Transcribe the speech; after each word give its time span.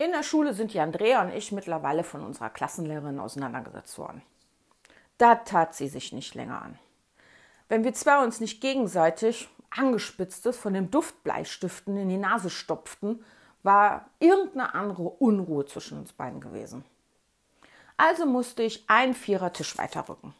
In 0.00 0.12
der 0.12 0.22
Schule 0.22 0.54
sind 0.54 0.72
die 0.72 0.80
Andrea 0.80 1.20
und 1.20 1.28
ich 1.28 1.52
mittlerweile 1.52 2.04
von 2.04 2.24
unserer 2.24 2.48
Klassenlehrerin 2.48 3.20
auseinandergesetzt 3.20 3.98
worden. 3.98 4.22
Da 5.18 5.34
tat 5.34 5.74
sie 5.74 5.88
sich 5.88 6.14
nicht 6.14 6.34
länger 6.34 6.62
an. 6.62 6.78
Wenn 7.68 7.84
wir 7.84 7.92
zwei 7.92 8.24
uns 8.24 8.40
nicht 8.40 8.62
gegenseitig 8.62 9.50
angespitztes 9.68 10.56
von 10.56 10.72
dem 10.72 10.90
Duftbleistiften 10.90 11.98
in 11.98 12.08
die 12.08 12.16
Nase 12.16 12.48
stopften, 12.48 13.22
war 13.62 14.08
irgendeine 14.20 14.74
andere 14.74 15.02
Unruhe 15.02 15.66
zwischen 15.66 15.98
uns 15.98 16.14
beiden 16.14 16.40
gewesen. 16.40 16.82
Also 17.98 18.24
musste 18.24 18.62
ich 18.62 18.88
einen 18.88 19.12
Vierertisch 19.12 19.76
weiterrücken 19.76 20.32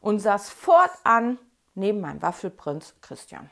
und 0.00 0.18
saß 0.18 0.50
fortan 0.50 1.38
neben 1.76 2.00
meinem 2.00 2.20
Waffelprinz 2.20 2.96
Christian. 3.00 3.48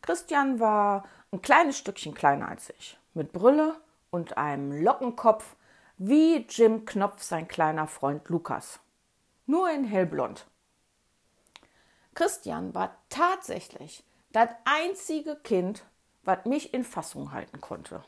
Christian 0.00 0.58
war 0.58 1.04
ein 1.32 1.42
kleines 1.42 1.76
Stückchen 1.76 2.14
kleiner 2.14 2.48
als 2.48 2.70
ich, 2.70 2.98
mit 3.12 3.34
Brille 3.34 3.76
und 4.16 4.38
einem 4.38 4.72
Lockenkopf 4.72 5.56
wie 5.98 6.46
Jim 6.48 6.86
Knopf 6.86 7.22
sein 7.22 7.46
kleiner 7.48 7.86
Freund 7.86 8.26
Lukas. 8.30 8.80
Nur 9.44 9.70
in 9.70 9.84
hellblond. 9.84 10.46
Christian 12.14 12.74
war 12.74 12.96
tatsächlich 13.10 14.02
das 14.32 14.48
einzige 14.64 15.36
Kind, 15.36 15.84
was 16.22 16.46
mich 16.46 16.72
in 16.72 16.82
Fassung 16.82 17.32
halten 17.32 17.60
konnte. 17.60 18.02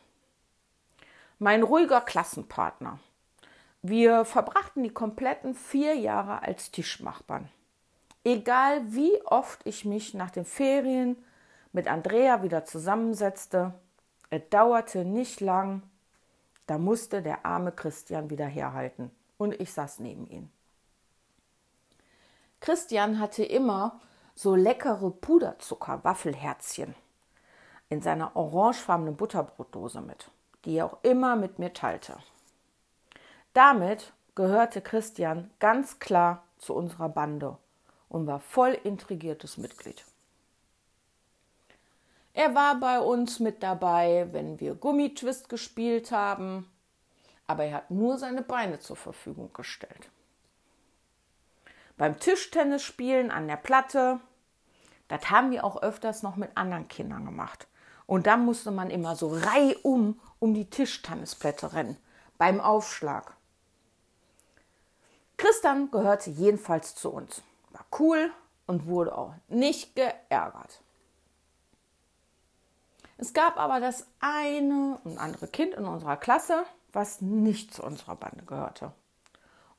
Mein 1.39 1.63
ruhiger 1.63 2.01
Klassenpartner. 2.01 2.99
Wir 3.83 4.25
verbrachten 4.25 4.83
die 4.83 4.95
kompletten 4.95 5.55
vier 5.55 5.95
Jahre 5.95 6.41
als 6.43 6.71
Tischmachbarn. 6.71 7.51
Egal 8.25 8.81
wie 8.95 9.21
oft 9.27 9.61
ich 9.67 9.85
mich 9.85 10.15
nach 10.15 10.31
den 10.31 10.47
Ferien 10.47 11.23
mit 11.73 11.87
Andrea 11.87 12.43
wieder 12.43 12.65
zusammensetzte, 12.65 13.75
es 14.31 14.43
dauerte 14.49 15.05
nicht 15.05 15.41
lang, 15.41 15.83
da 16.69 16.77
musste 16.77 17.23
der 17.23 17.47
arme 17.47 17.73
Christian 17.73 18.29
wieder 18.29 18.47
herhalten 18.47 19.11
und 19.39 19.59
ich 19.59 19.73
saß 19.73 20.01
neben 20.01 20.27
ihm. 20.27 20.51
Christian 22.61 23.19
hatte 23.19 23.43
immer 23.43 24.01
so 24.35 24.55
leckere 24.55 25.11
Puderzucker-Waffelherzchen 25.11 26.95
in 27.89 28.03
seiner 28.03 28.37
orangefarbenen 28.37 29.17
Butterbrotdose 29.17 30.03
mit, 30.03 30.31
die 30.67 30.77
er 30.77 30.87
auch 30.87 30.99
immer 31.03 31.37
mit 31.37 31.59
mir 31.59 31.73
teilte. 31.73 32.19
Damit 33.55 34.13
gehörte 34.35 34.83
Christian 34.83 35.51
ganz 35.61 35.99
klar 35.99 36.45
zu 36.59 36.75
unserer 36.75 37.09
Bande 37.09 37.57
und 38.11 38.27
war 38.27 38.41
voll 38.41 38.79
intrigiertes 38.85 39.57
Mitglied. 39.57 40.05
Er 42.39 42.55
war 42.55 42.79
bei 42.79 43.01
uns 43.01 43.41
mit 43.41 43.65
dabei, 43.65 44.29
wenn 44.31 44.61
wir 44.61 44.77
Gummitwist 44.77 45.49
gespielt 45.49 46.13
haben, 46.13 46.71
aber 47.49 47.65
er 47.65 47.79
hat 47.79 47.91
nur 47.91 48.17
seine 48.17 48.43
Beine 48.43 48.79
zur 48.79 48.95
Verfügung 48.95 49.53
gestellt. 49.53 50.09
Beim 51.97 52.21
Tischtennisspielen 52.21 53.33
an 53.33 53.49
der 53.49 53.57
Platte, 53.57 54.21
das 55.09 55.31
haben 55.31 55.51
wir 55.51 55.65
auch 55.65 55.83
öfters 55.83 56.23
noch 56.23 56.37
mit 56.37 56.57
anderen 56.57 56.87
Kindern 56.87 57.25
gemacht. 57.25 57.67
Und 58.07 58.29
dann 58.29 58.45
musste 58.45 58.71
man 58.71 58.91
immer 58.91 59.17
so 59.17 59.33
reihum 59.35 60.21
um 60.39 60.55
die 60.55 60.71
Tischtennisplätte 60.71 61.73
rennen, 61.73 61.97
beim 62.39 62.61
Aufschlag. 62.61 63.35
Christian 65.39 65.91
gehörte 65.91 66.31
jedenfalls 66.31 66.95
zu 66.95 67.11
uns, 67.11 67.43
war 67.71 67.85
cool 67.99 68.31
und 68.69 68.87
wurde 68.87 69.19
auch 69.19 69.35
nicht 69.49 69.97
geärgert. 69.97 70.83
Es 73.19 73.33
gab 73.33 73.59
aber 73.59 73.81
das 73.81 74.07
eine 74.21 75.01
und 75.03 75.19
andere 75.19 75.49
Kind 75.49 75.75
in 75.75 75.85
unserer 75.85 76.17
Klasse, 76.17 76.65
was 76.93 77.21
nicht 77.21 77.75
zu 77.75 77.83
unserer 77.83 78.15
Bande 78.17 78.45
gehörte 78.45 78.93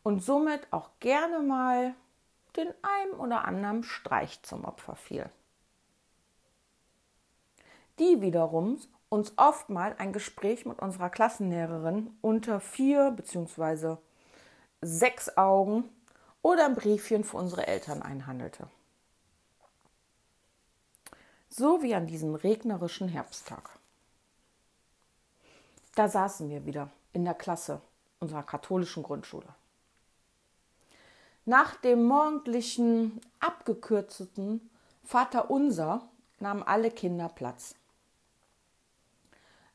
und 0.03 0.21
somit 0.21 0.67
auch 0.71 0.89
gerne 0.99 1.39
mal 1.39 1.95
den 2.57 2.67
einen 2.81 3.13
oder 3.13 3.45
anderen 3.45 3.83
Streich 3.83 4.41
zum 4.43 4.65
Opfer 4.65 4.95
fiel. 4.95 5.29
Die 7.99 8.21
wiederum 8.21 8.77
uns 9.07 9.33
oft 9.37 9.69
mal 9.69 9.95
ein 9.97 10.13
Gespräch 10.13 10.65
mit 10.65 10.79
unserer 10.79 11.09
Klassenlehrerin 11.09 12.17
unter 12.21 12.59
vier 12.59 13.11
bzw. 13.11 13.97
sechs 14.81 15.37
Augen 15.37 15.89
oder 16.41 16.65
ein 16.65 16.75
Briefchen 16.75 17.23
für 17.23 17.37
unsere 17.37 17.67
Eltern 17.67 18.01
einhandelte 18.01 18.67
so 21.59 21.83
wie 21.83 21.93
an 21.93 22.07
diesem 22.07 22.35
regnerischen 22.35 23.09
Herbsttag. 23.09 23.69
Da 25.93 26.07
saßen 26.07 26.49
wir 26.49 26.65
wieder 26.65 26.89
in 27.11 27.25
der 27.25 27.33
Klasse 27.33 27.81
unserer 28.21 28.43
katholischen 28.43 29.03
Grundschule. 29.03 29.47
Nach 31.43 31.75
dem 31.75 32.05
morgendlichen, 32.05 33.19
abgekürzten 33.41 34.69
Vater 35.03 35.51
Unser 35.51 36.07
nahmen 36.39 36.63
alle 36.63 36.91
Kinder 36.91 37.27
Platz. 37.27 37.75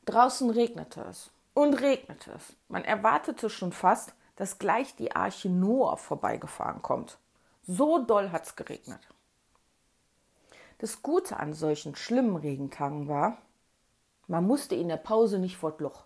Draußen 0.05 0.49
regnete 0.49 1.01
es 1.01 1.29
und 1.53 1.75
regnete 1.75 2.31
es. 2.31 2.55
Man 2.67 2.83
erwartete 2.83 3.51
schon 3.51 3.71
fast, 3.71 4.15
dass 4.37 4.57
gleich 4.57 4.95
die 4.95 5.15
Arche 5.15 5.49
Noah 5.49 5.97
vorbeigefahren 5.97 6.81
kommt. 6.81 7.19
So 7.67 8.03
doll 8.03 8.31
hat's 8.31 8.55
geregnet. 8.55 9.01
Das 10.77 11.01
Gute 11.01 11.37
an 11.37 11.53
solchen 11.53 11.95
schlimmen 11.95 12.35
Regentagen 12.35 13.07
war, 13.07 13.37
man 14.27 14.45
musste 14.45 14.75
in 14.75 14.89
der 14.89 14.97
Pause 14.97 15.39
nicht 15.39 15.55
vor 15.55 15.75
Loch. 15.77 16.05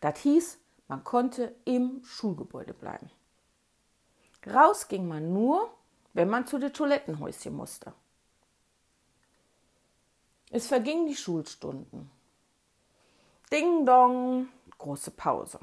Das 0.00 0.18
hieß, 0.20 0.58
man 0.88 1.02
konnte 1.02 1.54
im 1.64 2.04
Schulgebäude 2.04 2.74
bleiben. 2.74 3.10
Raus 4.46 4.88
ging 4.88 5.08
man 5.08 5.32
nur, 5.32 5.70
wenn 6.12 6.28
man 6.28 6.46
zu 6.46 6.58
den 6.58 6.72
Toilettenhäuschen 6.72 7.54
musste. 7.54 7.92
Es 10.50 10.66
vergingen 10.66 11.06
die 11.06 11.16
Schulstunden. 11.16 12.10
Ding 13.50 13.86
dong, 13.86 14.48
große 14.78 15.12
Pause. 15.12 15.58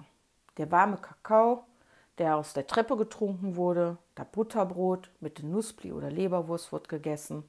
Der 0.57 0.71
warme 0.71 0.97
Kakao, 0.97 1.63
der 2.17 2.37
aus 2.37 2.53
der 2.53 2.67
Treppe 2.67 2.97
getrunken 2.97 3.55
wurde, 3.55 3.97
das 4.15 4.27
Butterbrot 4.31 5.11
mit 5.19 5.39
dem 5.39 5.51
Nussbli 5.51 5.93
oder 5.93 6.09
Leberwurst 6.09 6.71
wird 6.71 6.89
gegessen 6.89 7.43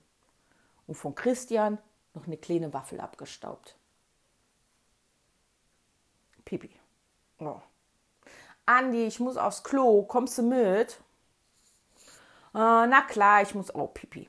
und 0.90 0.96
von 0.96 1.14
Christian 1.14 1.78
noch 2.14 2.26
eine 2.26 2.36
kleine 2.36 2.74
Waffel 2.74 3.00
abgestaubt. 3.00 3.76
Pipi. 6.44 6.68
Oh. 7.38 7.60
Andi, 8.66 9.06
ich 9.06 9.20
muss 9.20 9.36
aufs 9.36 9.62
Klo. 9.62 10.02
Kommst 10.02 10.36
du 10.38 10.42
mit? 10.42 11.00
Äh, 12.54 12.58
na 12.88 13.02
klar, 13.02 13.40
ich 13.40 13.54
muss 13.54 13.72
auch 13.72 13.94
Pipi. 13.94 14.28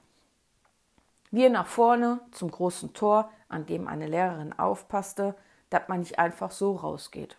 Wir 1.32 1.50
nach 1.50 1.66
vorne 1.66 2.20
zum 2.30 2.52
großen 2.52 2.94
Tor, 2.94 3.32
an 3.50 3.66
dem 3.66 3.88
eine 3.88 4.06
Lehrerin 4.06 4.54
aufpasste, 4.54 5.36
dass 5.72 5.88
man 5.88 6.02
nicht 6.02 6.20
einfach 6.20 6.52
so 6.52 6.76
rausgeht. 6.76 7.38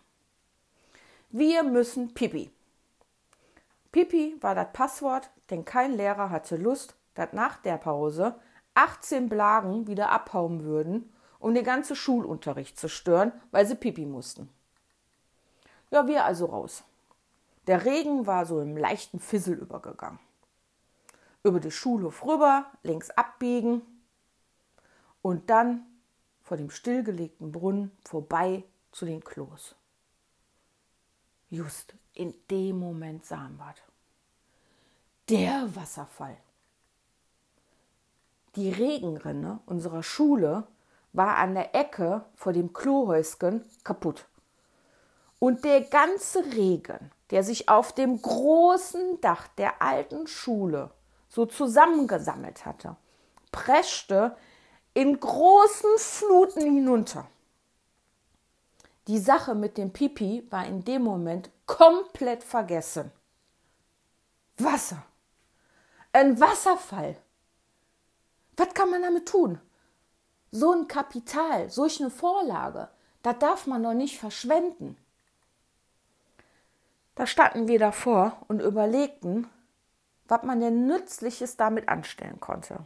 Wir 1.30 1.62
müssen 1.62 2.12
Pipi. 2.12 2.50
Pipi 3.92 4.36
war 4.40 4.56
das 4.56 4.72
Passwort, 4.72 5.30
denn 5.50 5.64
kein 5.64 5.92
Lehrer 5.92 6.30
hatte 6.30 6.56
Lust, 6.56 6.96
dass 7.14 7.32
nach 7.32 7.58
der 7.58 7.78
Pause 7.78 8.34
18 8.74 9.28
Blagen 9.28 9.86
wieder 9.86 10.10
abhauen 10.10 10.64
würden, 10.64 11.12
um 11.38 11.54
den 11.54 11.64
ganzen 11.64 11.96
Schulunterricht 11.96 12.78
zu 12.78 12.88
stören, 12.88 13.32
weil 13.50 13.66
sie 13.66 13.74
pipi 13.74 14.06
mussten. 14.06 14.48
Ja, 15.90 16.06
wir 16.06 16.24
also 16.24 16.46
raus. 16.46 16.84
Der 17.66 17.84
Regen 17.84 18.26
war 18.26 18.46
so 18.46 18.60
im 18.60 18.76
leichten 18.76 19.20
Fissel 19.20 19.54
übergegangen. 19.54 20.18
Über 21.44 21.60
den 21.60 21.70
Schulhof 21.70 22.24
rüber, 22.24 22.66
links 22.82 23.10
abbiegen 23.10 23.82
und 25.20 25.50
dann 25.50 25.86
vor 26.42 26.56
dem 26.56 26.70
stillgelegten 26.70 27.52
Brunnen 27.52 27.92
vorbei 28.04 28.64
zu 28.90 29.06
den 29.06 29.22
Klos. 29.22 29.74
Just 31.50 31.94
in 32.14 32.34
dem 32.50 32.78
Moment 32.78 33.24
sahen 33.24 33.56
wir 33.58 33.74
der 35.28 35.74
Wasserfall. 35.74 36.36
Die 38.56 38.70
Regenrinne 38.70 39.60
unserer 39.66 40.02
Schule 40.02 40.66
war 41.12 41.36
an 41.36 41.54
der 41.54 41.74
Ecke 41.74 42.24
vor 42.34 42.52
dem 42.52 42.72
Klohäusken 42.72 43.64
kaputt. 43.82 44.26
Und 45.38 45.64
der 45.64 45.80
ganze 45.80 46.44
Regen, 46.52 47.10
der 47.30 47.42
sich 47.42 47.68
auf 47.68 47.92
dem 47.92 48.20
großen 48.20 49.20
Dach 49.20 49.48
der 49.48 49.80
alten 49.82 50.26
Schule 50.26 50.90
so 51.28 51.46
zusammengesammelt 51.46 52.66
hatte, 52.66 52.96
preschte 53.50 54.36
in 54.94 55.18
großen 55.18 55.98
Fluten 55.98 56.60
hinunter. 56.60 57.26
Die 59.08 59.18
Sache 59.18 59.54
mit 59.54 59.78
dem 59.78 59.92
Pipi 59.92 60.46
war 60.50 60.66
in 60.66 60.84
dem 60.84 61.02
Moment 61.02 61.50
komplett 61.66 62.44
vergessen. 62.44 63.10
Wasser. 64.58 65.02
Ein 66.12 66.38
Wasserfall. 66.38 67.16
Was 68.56 68.74
kann 68.74 68.90
man 68.90 69.02
damit 69.02 69.28
tun? 69.28 69.60
So 70.50 70.72
ein 70.72 70.88
Kapital, 70.88 71.70
solch 71.70 72.00
eine 72.00 72.10
Vorlage, 72.10 72.88
Das 73.22 73.38
darf 73.38 73.66
man 73.66 73.82
doch 73.82 73.94
nicht 73.94 74.18
verschwenden. 74.18 74.96
Da 77.14 77.26
standen 77.26 77.68
wir 77.68 77.78
davor 77.78 78.36
und 78.48 78.60
überlegten, 78.60 79.48
was 80.28 80.42
man 80.42 80.60
denn 80.60 80.86
Nützliches 80.86 81.56
damit 81.56 81.88
anstellen 81.88 82.40
konnte. 82.40 82.78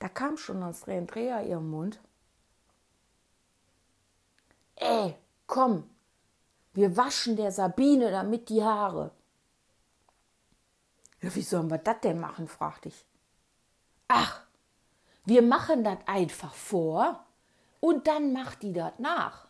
Da 0.00 0.08
kam 0.08 0.36
schon 0.36 0.62
aus 0.62 0.88
Andrea 0.88 1.42
ihrem 1.42 1.70
Mund. 1.70 2.00
Ey, 4.76 5.14
komm, 5.46 5.88
wir 6.72 6.96
waschen 6.96 7.36
der 7.36 7.52
Sabine 7.52 8.10
damit 8.10 8.48
die 8.48 8.62
Haare. 8.62 9.12
Ja, 11.24 11.34
wie 11.34 11.42
sollen 11.42 11.70
wir 11.70 11.78
das 11.78 12.00
denn 12.00 12.20
machen? 12.20 12.48
fragte 12.48 12.88
ich. 12.90 13.06
Ach, 14.08 14.42
wir 15.24 15.40
machen 15.40 15.82
das 15.82 15.96
einfach 16.04 16.52
vor 16.52 17.24
und 17.80 18.06
dann 18.06 18.34
macht 18.34 18.62
die 18.62 18.74
das 18.74 18.92
nach. 18.98 19.48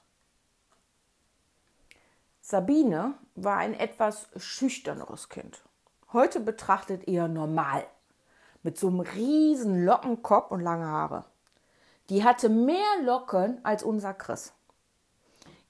Sabine 2.40 3.14
war 3.34 3.56
ein 3.56 3.74
etwas 3.74 4.28
schüchterneres 4.36 5.28
Kind. 5.28 5.64
Heute 6.12 6.38
betrachtet 6.38 7.08
eher 7.08 7.26
normal. 7.26 7.84
Mit 8.62 8.78
so 8.78 8.86
einem 8.86 9.00
riesen 9.00 9.84
Lockenkopf 9.84 10.52
und 10.52 10.60
lange 10.60 10.86
Haare. 10.86 11.24
Die 12.08 12.22
hatte 12.22 12.50
mehr 12.50 13.02
Locken 13.02 13.58
als 13.64 13.82
unser 13.82 14.14
Chris. 14.14 14.52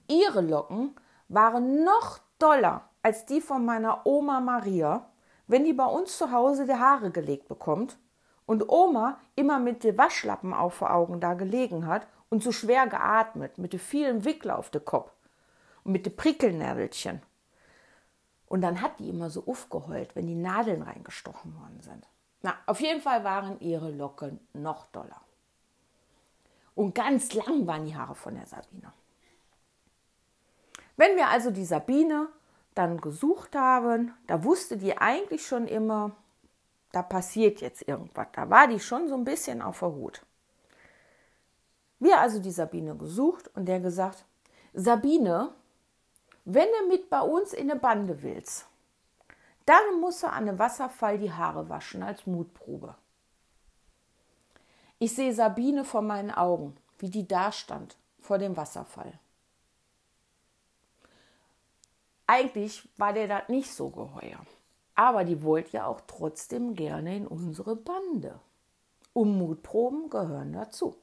Ihre 0.07 0.43
Locken 0.43 0.95
waren 1.29 1.83
noch 1.83 2.19
doller 2.39 2.91
als 3.03 3.25
die 3.25 3.41
von 3.41 3.65
meiner 3.65 4.05
Oma 4.05 4.41
Maria, 4.41 5.09
wenn 5.47 5.65
die 5.65 5.73
bei 5.73 5.87
uns 5.87 6.19
zu 6.19 6.33
Hause 6.33 6.67
die 6.67 6.75
Haare 6.75 7.11
gelegt 7.11 7.49
bekommt 7.49 7.99
und 8.47 8.69
Oma 8.69 9.21
immer 9.37 9.59
mit 9.59 9.85
den 9.85 9.99
Waschlappen 9.99 10.53
auf 10.53 10.75
vor 10.75 10.93
Augen 10.93 11.21
da 11.21 11.35
gelegen 11.35 11.87
hat 11.87 12.07
und 12.29 12.43
so 12.43 12.53
schwer 12.53 12.87
geatmet 12.87 13.59
mit 13.59 13.73
den 13.73 13.81
vielen 13.81 14.25
Wickler 14.25 14.59
auf 14.59 14.71
den 14.71 14.85
Kopf 14.85 15.13
und 15.85 15.93
mit 15.93 16.07
den 16.07 16.17
Prickelnädelchen. 16.17 17.23
Und 18.47 18.61
dann 18.61 18.81
hat 18.81 18.99
die 19.01 19.09
immer 19.09 19.31
so 19.31 19.47
aufgeheult, 19.47 20.15
wenn 20.15 20.27
die 20.27 20.35
Nadeln 20.35 20.83
reingestochen 20.83 21.55
worden 21.59 21.81
sind. 21.81 22.07
Na, 22.43 22.55
auf 22.67 22.81
jeden 22.81 23.01
Fall 23.01 23.25
waren 23.25 23.59
ihre 23.61 23.91
Locken 23.91 24.39
noch 24.53 24.87
doller. 24.87 25.21
Und 26.75 26.95
ganz 26.95 27.33
lang 27.33 27.67
waren 27.67 27.87
die 27.87 27.97
Haare 27.97 28.15
von 28.15 28.35
der 28.35 28.47
Sabine. 28.47 28.93
Wenn 30.97 31.17
wir 31.17 31.29
also 31.29 31.51
die 31.51 31.65
Sabine 31.65 32.29
dann 32.75 33.01
gesucht 33.01 33.55
haben, 33.55 34.13
da 34.27 34.45
wusste 34.45 34.77
die 34.77 34.99
eigentlich 34.99 35.47
schon 35.47 35.67
immer, 35.67 36.13
da 36.93 37.03
passiert 37.03 37.61
jetzt 37.61 37.87
irgendwas. 37.87 38.29
Da 38.33 38.51
war 38.51 38.69
die 38.69 38.81
schon 38.81 39.09
so 39.09 39.15
ein 39.15 39.25
bisschen 39.25 39.63
auf 39.63 39.81
der 39.81 39.93
Hut. 39.93 40.25
Wir 41.99 42.21
also 42.21 42.41
die 42.41 42.51
Sabine 42.51 42.97
gesucht 42.97 43.51
und 43.55 43.67
der 43.67 43.81
gesagt, 43.81 44.25
Sabine, 44.75 45.55
wenn 46.45 46.69
du 46.69 46.89
mit 46.89 47.09
bei 47.09 47.21
uns 47.21 47.53
in 47.53 47.71
eine 47.71 47.81
Bande 47.81 48.23
willst, 48.23 48.67
dann 49.67 50.01
musst 50.01 50.23
du 50.23 50.27
an 50.27 50.49
einem 50.49 50.59
Wasserfall 50.59 51.19
die 51.19 51.33
Haare 51.33 51.69
waschen 51.69 52.03
als 52.03 52.27
Mutprobe. 52.27 52.97
Ich 54.99 55.15
sehe 55.15 55.33
Sabine 55.33 55.85
vor 55.85 56.03
meinen 56.03 56.31
Augen, 56.31 56.77
wie 56.99 57.11
die 57.11 57.27
da 57.27 57.51
stand 57.53 57.97
vor 58.21 58.39
dem 58.39 58.57
Wasserfall. 58.57 59.19
Eigentlich 62.35 62.89
war 62.97 63.13
der 63.13 63.29
das 63.29 63.49
nicht 63.49 63.73
so 63.73 63.91
geheuer, 63.91 64.45
aber 64.97 65.23
die 65.23 65.45
wollte 65.45 65.77
ja 65.77 65.87
auch 65.87 66.01
trotzdem 66.09 66.75
gerne 66.75 67.17
in 67.17 67.29
unsere 67.29 67.77
Bande. 67.77 68.41
Und 69.13 69.39
Mutproben 69.39 70.11
gehören 70.11 70.53
dazu. 70.53 70.97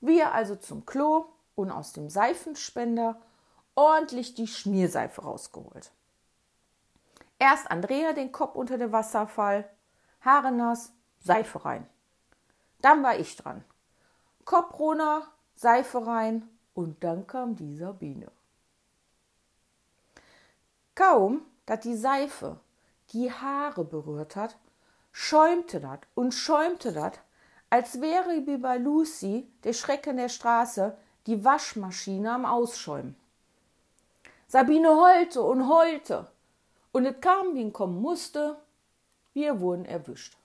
Wir 0.00 0.32
also 0.32 0.56
zum 0.56 0.84
Klo 0.84 1.26
und 1.54 1.70
aus 1.70 1.92
dem 1.92 2.10
Seifenspender 2.10 3.22
ordentlich 3.76 4.34
die 4.34 4.48
Schmierseife 4.48 5.22
rausgeholt. 5.22 5.92
Erst 7.38 7.70
Andrea 7.70 8.14
den 8.14 8.32
Kopf 8.32 8.56
unter 8.56 8.78
den 8.78 8.90
Wasserfall, 8.90 9.70
Haare 10.22 10.50
nass, 10.50 10.92
Seife 11.20 11.64
rein. 11.64 11.86
Dann 12.80 13.04
war 13.04 13.16
ich 13.16 13.36
dran. 13.36 13.64
Kopf 14.44 14.76
runter, 14.76 15.22
Seife 15.54 16.04
rein 16.04 16.48
und 16.74 17.04
dann 17.04 17.28
kam 17.28 17.54
die 17.54 17.76
Sabine. 17.76 18.32
Kaum, 20.94 21.42
dass 21.66 21.80
die 21.80 21.96
Seife 21.96 22.60
die 23.12 23.32
Haare 23.32 23.84
berührt 23.84 24.36
hat, 24.36 24.56
schäumte 25.12 25.80
das 25.80 26.00
und 26.14 26.32
schäumte 26.32 26.92
das, 26.92 27.12
als 27.70 28.00
wäre 28.00 28.46
wie 28.46 28.56
bei 28.56 28.78
Lucy, 28.78 29.48
der 29.64 29.72
Schrecken 29.72 30.16
der 30.16 30.28
Straße, 30.28 30.96
die 31.26 31.44
Waschmaschine 31.44 32.32
am 32.32 32.44
Ausschäumen. 32.44 33.16
Sabine 34.46 34.90
heulte 34.90 35.42
und 35.42 35.68
heulte. 35.68 36.30
Und 36.92 37.06
es 37.06 37.20
kam, 37.20 37.54
wie 37.54 37.66
es 37.66 37.72
kommen 37.72 38.00
musste. 38.00 38.56
Wir 39.32 39.58
wurden 39.58 39.84
erwischt. 39.84 40.36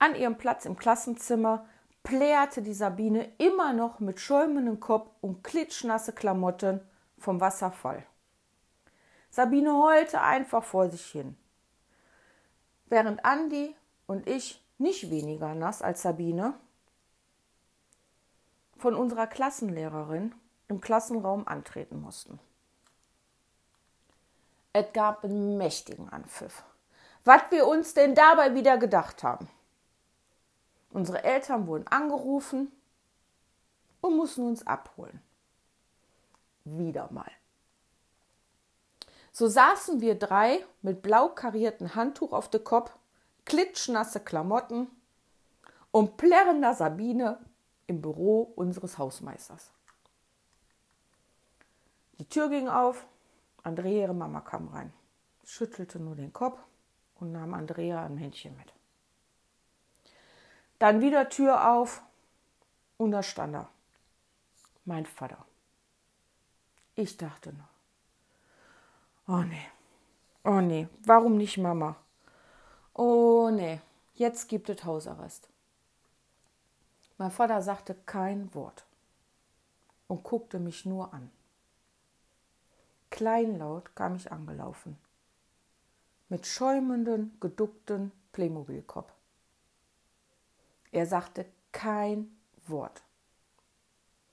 An 0.00 0.16
ihrem 0.16 0.36
Platz 0.36 0.64
im 0.64 0.76
Klassenzimmer 0.76 1.66
plärrte 2.02 2.60
die 2.60 2.74
Sabine 2.74 3.32
immer 3.38 3.72
noch 3.72 4.00
mit 4.00 4.18
schäumendem 4.18 4.80
Kopf 4.80 5.10
und 5.20 5.44
klitschnasse 5.44 6.12
Klamotten 6.12 6.80
vom 7.24 7.40
Wasserfall. 7.40 8.06
Sabine 9.30 9.76
heulte 9.76 10.20
einfach 10.20 10.62
vor 10.62 10.88
sich 10.88 11.04
hin. 11.06 11.36
Während 12.86 13.24
Andi 13.24 13.74
und 14.06 14.28
ich 14.28 14.62
nicht 14.78 15.10
weniger 15.10 15.54
nass 15.54 15.82
als 15.82 16.02
Sabine 16.02 16.54
von 18.76 18.94
unserer 18.94 19.26
Klassenlehrerin 19.26 20.34
im 20.68 20.80
Klassenraum 20.80 21.48
antreten 21.48 22.00
mussten. 22.00 22.38
Es 24.72 24.92
gab 24.92 25.24
einen 25.24 25.56
mächtigen 25.56 26.08
Anpfiff. 26.10 26.62
Was 27.24 27.42
wir 27.50 27.66
uns 27.66 27.94
denn 27.94 28.14
dabei 28.14 28.54
wieder 28.54 28.76
gedacht 28.76 29.22
haben. 29.22 29.48
Unsere 30.90 31.24
Eltern 31.24 31.66
wurden 31.66 31.86
angerufen 31.86 32.70
und 34.00 34.16
mussten 34.16 34.46
uns 34.46 34.66
abholen. 34.66 35.22
Wieder 36.64 37.10
mal. 37.12 37.30
So 39.32 39.48
saßen 39.48 40.00
wir 40.00 40.14
drei 40.14 40.64
mit 40.80 41.02
blau 41.02 41.28
karierten 41.28 41.94
Handtuch 41.94 42.32
auf 42.32 42.48
dem 42.48 42.64
Kopf, 42.64 42.96
klitschnasse 43.44 44.20
Klamotten 44.20 44.88
und 45.90 46.16
plärrender 46.16 46.72
Sabine 46.74 47.38
im 47.86 48.00
Büro 48.00 48.52
unseres 48.56 48.96
Hausmeisters. 48.96 49.72
Die 52.18 52.28
Tür 52.28 52.48
ging 52.48 52.68
auf, 52.68 53.06
Andrea, 53.62 54.02
ihre 54.02 54.14
Mama, 54.14 54.40
kam 54.40 54.68
rein, 54.68 54.92
schüttelte 55.44 55.98
nur 55.98 56.14
den 56.14 56.32
Kopf 56.32 56.58
und 57.16 57.32
nahm 57.32 57.54
Andrea 57.54 58.04
ein 58.04 58.16
Händchen 58.16 58.56
mit. 58.56 58.72
Dann 60.78 61.00
wieder 61.00 61.28
Tür 61.28 61.72
auf 61.72 62.02
und 62.96 63.10
da 63.10 63.22
stand 63.22 63.54
er, 63.54 63.68
mein 64.84 65.06
Vater. 65.06 65.44
Ich 66.96 67.16
dachte 67.16 67.52
nur, 67.52 67.68
oh 69.26 69.42
nee, 69.42 69.66
oh 70.44 70.60
nee, 70.60 70.88
warum 71.04 71.36
nicht 71.36 71.58
Mama? 71.58 71.96
Oh 72.92 73.50
nee, 73.52 73.80
jetzt 74.14 74.48
gibt 74.48 74.68
es 74.68 74.84
Hausarrest. 74.84 75.48
Mein 77.18 77.32
Vater 77.32 77.62
sagte 77.62 77.94
kein 78.06 78.54
Wort 78.54 78.84
und 80.06 80.22
guckte 80.22 80.60
mich 80.60 80.84
nur 80.84 81.12
an. 81.12 81.30
Kleinlaut 83.10 83.94
kam 83.96 84.14
ich 84.14 84.30
angelaufen. 84.30 84.96
Mit 86.28 86.46
schäumenden, 86.46 87.36
geduckten 87.40 88.12
Playmobil-Kopf. 88.32 89.12
Er 90.92 91.06
sagte 91.06 91.46
kein 91.72 92.36
Wort, 92.66 93.02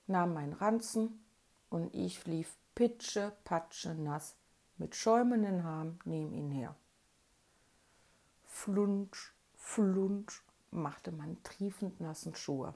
nahm 0.06 0.34
meinen 0.34 0.54
Ranzen 0.54 1.24
und 1.72 1.96
ich 1.96 2.26
lief 2.26 2.56
pitsche, 2.76 3.34
patsche 3.44 3.96
nass 3.96 4.36
mit 4.78 4.96
schäumenden 4.96 5.64
Haaren 5.64 6.00
neben 6.06 6.34
ihn 6.34 6.52
her. 6.52 6.76
Flunsch, 8.46 9.34
flunsch 9.56 10.44
machte 10.70 11.12
man 11.12 11.42
triefend 11.44 12.00
nassen 12.00 12.36
Schuhe. 12.36 12.76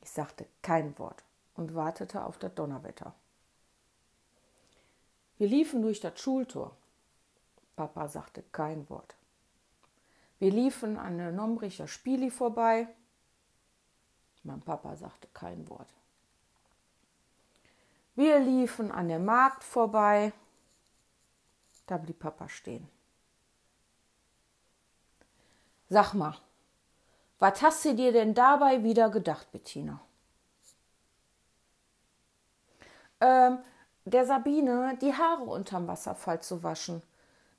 Ich 0.00 0.10
sagte 0.10 0.46
kein 0.62 0.98
Wort 0.98 1.22
und 1.54 1.74
wartete 1.74 2.24
auf 2.24 2.38
das 2.38 2.54
Donnerwetter. 2.54 3.14
Wir 5.36 5.48
liefen 5.48 5.82
durch 5.82 6.00
das 6.00 6.18
Schultor. 6.20 6.76
Papa 7.76 8.08
sagte 8.08 8.42
kein 8.50 8.88
Wort. 8.88 9.14
Wir 10.38 10.50
liefen 10.50 10.96
an 10.96 11.18
der 11.18 11.32
Nombricher 11.32 11.86
Spieli 11.86 12.30
vorbei. 12.30 12.88
Mein 14.42 14.62
Papa 14.62 14.96
sagte 14.96 15.28
kein 15.34 15.68
Wort. 15.68 15.92
Wir 18.14 18.38
liefen 18.38 18.90
an 18.90 19.08
der 19.08 19.18
Markt 19.18 19.64
vorbei. 19.64 20.32
Da 21.86 21.96
blieb 21.96 22.18
Papa 22.18 22.48
stehen. 22.48 22.88
Sag 25.88 26.14
mal, 26.14 26.36
was 27.40 27.62
hast 27.62 27.84
du 27.84 27.94
dir 27.94 28.12
denn 28.12 28.34
dabei 28.34 28.84
wieder 28.84 29.10
gedacht, 29.10 29.50
Bettina? 29.50 30.00
Ähm, 33.20 33.58
der 34.04 34.24
Sabine 34.24 34.96
die 35.00 35.14
Haare 35.14 35.42
unterm 35.42 35.88
Wasserfall 35.88 36.40
zu 36.40 36.62
waschen. 36.62 37.02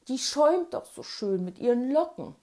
Die 0.08 0.18
schäumt 0.18 0.74
doch 0.74 0.86
so 0.86 1.04
schön 1.04 1.44
mit 1.44 1.60
ihren 1.60 1.92
Locken. 1.92 2.36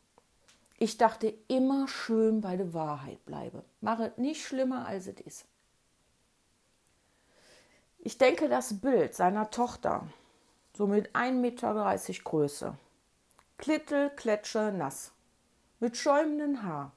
Ich 0.79 0.97
dachte 0.97 1.35
immer 1.49 1.89
schön 1.89 2.41
bei 2.41 2.57
der 2.57 2.73
Wahrheit 2.73 3.25
bleibe. 3.25 3.65
Mache 3.81 4.13
nicht 4.17 4.45
schlimmer, 4.47 4.87
als 4.87 5.09
es 5.09 5.21
ist. 5.21 5.45
Ich 8.09 8.17
denke, 8.17 8.49
das 8.49 8.81
Bild 8.81 9.15
seiner 9.15 9.51
Tochter, 9.51 10.09
so 10.75 10.87
mit 10.87 11.15
1,30 11.15 11.33
Meter 11.35 12.25
Größe, 12.25 12.75
klittel, 13.59 14.09
kletsche, 14.09 14.73
nass, 14.73 15.13
mit 15.79 15.95
schäumenden 15.95 16.63
Haar, 16.63 16.93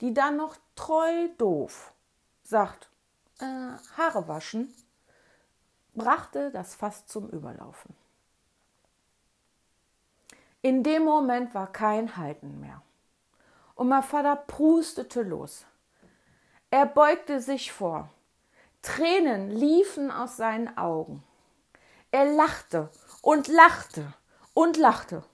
die 0.00 0.14
dann 0.14 0.36
noch 0.36 0.54
treu 0.76 1.28
doof 1.38 1.92
sagt, 2.44 2.88
äh, 3.40 3.72
Haare 3.96 4.28
waschen, 4.28 4.72
brachte 5.92 6.52
das 6.52 6.76
fast 6.76 7.08
zum 7.08 7.28
Überlaufen. 7.28 7.92
In 10.60 10.84
dem 10.84 11.02
Moment 11.02 11.52
war 11.52 11.72
kein 11.72 12.16
Halten 12.16 12.60
mehr. 12.60 12.80
Und 13.74 13.88
mein 13.88 14.04
Vater 14.04 14.36
prustete 14.36 15.22
los. 15.22 15.66
Er 16.70 16.86
beugte 16.86 17.40
sich 17.40 17.72
vor. 17.72 18.08
Tränen 18.82 19.50
liefen 19.50 20.10
aus 20.10 20.36
seinen 20.36 20.76
Augen. 20.76 21.22
Er 22.10 22.26
lachte 22.26 22.90
und 23.22 23.48
lachte 23.48 24.12
und 24.54 24.76
lachte. 24.76 25.24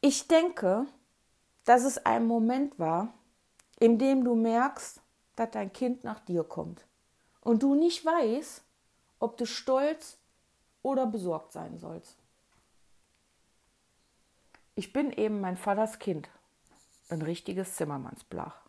Ich 0.00 0.26
denke, 0.26 0.86
dass 1.64 1.84
es 1.84 2.04
ein 2.04 2.26
Moment 2.26 2.78
war, 2.78 3.12
in 3.78 3.98
dem 3.98 4.24
du 4.24 4.34
merkst, 4.34 5.00
dass 5.36 5.50
dein 5.50 5.72
Kind 5.72 6.02
nach 6.02 6.20
dir 6.20 6.42
kommt 6.42 6.86
und 7.42 7.62
du 7.62 7.74
nicht 7.74 8.04
weißt, 8.04 8.64
ob 9.18 9.36
du 9.36 9.46
stolz 9.46 10.18
oder 10.82 11.06
besorgt 11.06 11.52
sein 11.52 11.78
sollst. 11.78 12.16
Ich 14.74 14.92
bin 14.92 15.12
eben 15.12 15.40
mein 15.40 15.56
Vaters 15.56 15.98
Kind, 15.98 16.30
ein 17.10 17.20
richtiges 17.20 17.76
Zimmermannsblach. 17.76 18.59